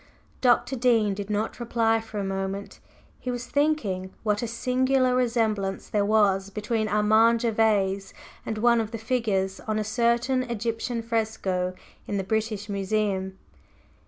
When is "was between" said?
6.03-6.87